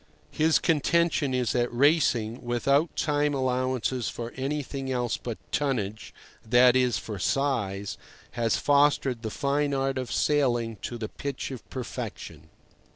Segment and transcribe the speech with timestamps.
[0.31, 7.19] His contention is that racing, without time allowances for anything else but tonnage—that is, for
[7.19, 12.49] size—has fostered the fine art of sailing to the pitch of perfection.